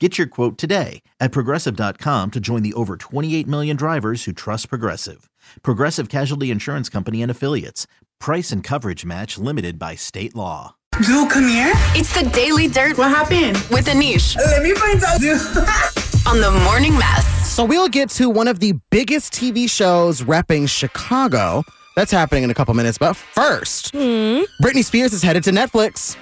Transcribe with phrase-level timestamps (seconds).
[0.00, 4.68] Get your quote today at progressive.com to join the over 28 million drivers who trust
[4.68, 5.30] Progressive.
[5.62, 7.86] Progressive Casualty Insurance Company and Affiliates.
[8.18, 10.74] Price and coverage match limited by state law.
[11.06, 11.70] Dude, come here.
[11.94, 13.56] It's the Daily Dirt What happened?
[13.70, 15.20] with Anish uh, Let me find out.
[15.20, 15.40] Dude.
[16.26, 17.48] on the Morning Mess.
[17.48, 21.62] So we'll get to one of the biggest TV shows repping Chicago.
[21.94, 22.98] That's happening in a couple minutes.
[22.98, 24.42] But first, hmm?
[24.60, 26.16] Britney Spears is headed to Netflix.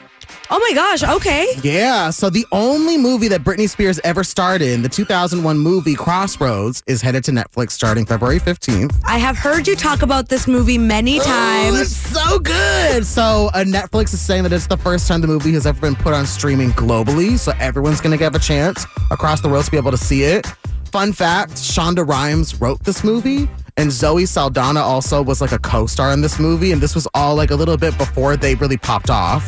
[0.51, 1.49] Oh my gosh, okay.
[1.63, 6.83] Yeah, so the only movie that Britney Spears ever starred in, the 2001 movie Crossroads,
[6.87, 9.01] is headed to Netflix starting February 15th.
[9.05, 11.97] I have heard you talk about this movie many Oh, it's times.
[11.97, 13.07] so good.
[13.07, 15.95] So uh, Netflix is saying that it's the first time the movie has ever been
[15.97, 17.39] put on streaming globally.
[17.39, 20.23] So everyone's going to get a chance across the world to be able to see
[20.25, 20.47] it.
[20.91, 23.49] Fun fact Shonda Rhimes wrote this movie.
[23.79, 26.73] And Zoe Saldana also was like a co star in this movie.
[26.73, 29.43] And this was all like a little bit before they really popped off.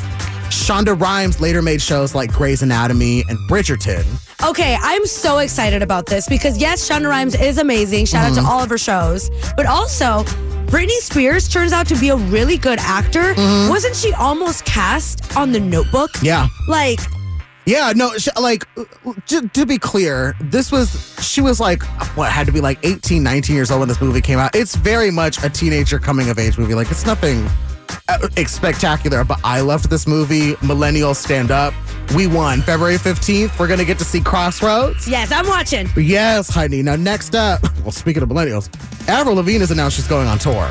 [0.50, 4.04] Shonda Rhimes later made shows like Grey's Anatomy and Bridgerton.
[4.48, 8.06] Okay, I'm so excited about this because yes, Shonda Rhimes is amazing.
[8.06, 8.38] Shout Mm-hmm.
[8.38, 9.30] out to all of her shows.
[9.56, 10.22] But also,
[10.66, 13.34] Britney Spears turns out to be a really good actor.
[13.68, 16.12] Wasn't she almost cast on the notebook?
[16.12, 16.26] Mm-hmm.
[16.26, 16.48] Yeah.
[16.68, 17.00] Like,
[17.66, 18.84] Yeah, no, sh- like, uh,
[19.26, 21.82] to, to be clear, this was, she was like,
[22.16, 24.54] what, had to be like 18, 19 years old when this movie came out.
[24.54, 26.74] It's very much a teenager coming of age movie.
[26.74, 27.50] Like, it's nothing uh,
[28.46, 30.54] spectacular, but I loved this movie.
[30.56, 31.74] Millennials stand up.
[32.14, 32.60] We won.
[32.62, 35.08] February 15th, we're going to get to see Crossroads.
[35.08, 35.88] yes, I'm watching.
[35.96, 36.82] Yes, Heidi.
[36.82, 38.68] Now, next up, well, speaking of millennials,
[39.08, 40.70] Avril Lavigne has announced she's going on tour.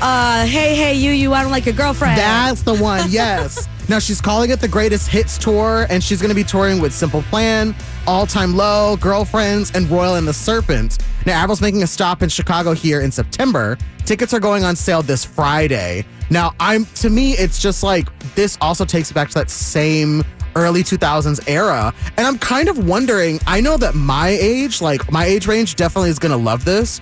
[0.00, 2.18] Uh, hey, hey, you, you, I don't like your girlfriend.
[2.18, 3.68] That's the one, yes.
[3.92, 6.94] now she's calling it the Greatest Hits Tour, and she's going to be touring with
[6.94, 7.74] Simple Plan,
[8.06, 10.96] All Time Low, Girlfriends, and Royal and the Serpent.
[11.26, 13.76] Now, Avril's making a stop in Chicago here in September.
[14.06, 16.06] Tickets are going on sale this Friday.
[16.30, 20.24] Now, I'm to me, it's just like this also takes back to that same
[20.56, 21.92] early 2000s era.
[22.16, 26.08] And I'm kind of wondering, I know that my age, like my age range, definitely
[26.08, 26.98] is going to love this.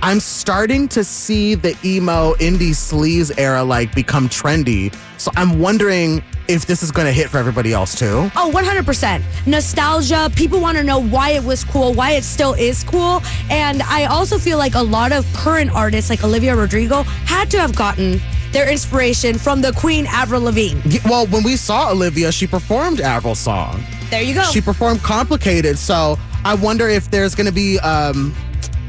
[0.00, 4.94] I'm starting to see the emo indie sleaze era like become trendy.
[5.24, 8.30] So I'm wondering if this is going to hit for everybody else too.
[8.36, 9.46] Oh, 100%.
[9.46, 10.30] Nostalgia.
[10.36, 13.22] People want to know why it was cool, why it still is cool.
[13.48, 17.58] And I also feel like a lot of current artists, like Olivia Rodrigo, had to
[17.58, 18.20] have gotten
[18.52, 20.78] their inspiration from the Queen Avril Lavigne.
[21.06, 23.82] Well, when we saw Olivia, she performed Avril's song.
[24.10, 24.42] There you go.
[24.42, 25.78] She performed Complicated.
[25.78, 28.34] So I wonder if there's going to be um,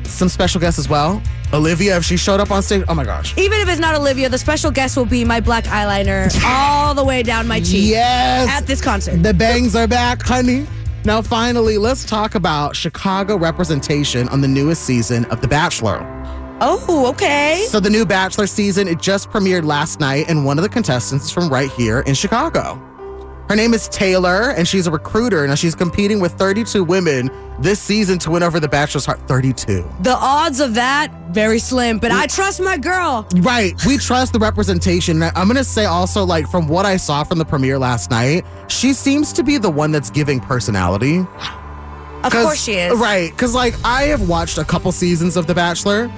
[0.03, 1.23] some special guests as well.
[1.55, 3.33] Olivia, if she showed up on stage, oh my gosh.
[3.37, 7.03] Even if it's not Olivia, the special guest will be my black eyeliner all the
[7.03, 8.49] way down my cheek Yes.
[8.49, 9.23] at this concert.
[9.23, 10.67] The bangs are back, honey.
[11.05, 15.99] Now, finally, let's talk about Chicago representation on the newest season of The Bachelor.
[16.61, 17.65] oh, okay.
[17.69, 21.25] So the new Bachelor season, it just premiered last night, and one of the contestants
[21.25, 22.81] is from right here in Chicago.
[23.49, 25.45] Her name is Taylor, and she's a recruiter.
[25.47, 27.29] Now she's competing with 32 women
[27.59, 29.87] this season to win over the Bachelor's Heart 32.
[30.01, 33.27] The odds of that, very slim, but I trust my girl.
[33.35, 33.73] Right.
[33.85, 35.21] We trust the representation.
[35.21, 38.45] I'm going to say also, like, from what I saw from the premiere last night,
[38.67, 41.19] she seems to be the one that's giving personality.
[42.23, 42.97] Of course she is.
[42.97, 43.29] Right.
[43.29, 46.11] Because, like, I have watched a couple seasons of The Bachelor,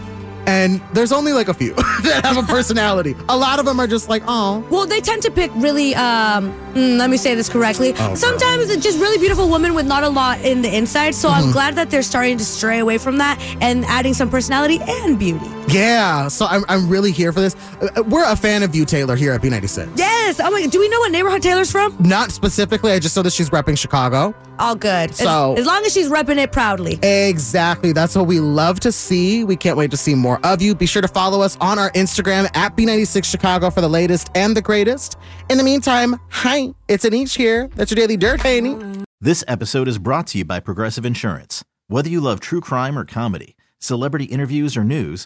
[0.47, 1.73] and there's only like a few
[2.03, 3.15] that have a personality.
[3.29, 4.65] A lot of them are just like, oh.
[4.71, 7.93] Well, they tend to pick really, um, mm, let me say this correctly.
[7.99, 11.13] Oh, Sometimes it's just really beautiful women with not a lot in the inside.
[11.13, 11.47] So Mm-hmm.
[11.47, 15.19] I'm glad that they're starting to stray away from that and adding some personality and
[15.19, 15.45] beauty.
[15.67, 16.27] Yeah.
[16.29, 17.55] So I'm, I'm really here for this.
[17.81, 19.97] Uh, We're a fan of you, Taylor, here at B96.
[19.97, 20.39] Yes.
[20.41, 21.95] Oh my, do we know what neighborhood Taylor's from?
[21.99, 22.91] Not specifically.
[22.91, 24.33] I just know that she's repping Chicago.
[24.59, 25.11] All good.
[25.11, 26.93] As- So- as, long as she's repping it proudly.
[27.03, 27.91] Exactly.
[27.91, 29.43] That's what we love to see.
[29.43, 30.73] We can't wait to see more of you.
[30.73, 34.55] Be sure to follow us on our Instagram at B96 Chicago for the latest and
[34.55, 35.17] the greatest.
[35.49, 37.69] In the meantime, hi, it's Anish here.
[37.75, 38.77] That's your daily dirt, Haney.
[39.19, 41.63] This episode is brought to you by Progressive Insurance.
[41.87, 45.25] Whether you love true crime or comedy, celebrity interviews or news,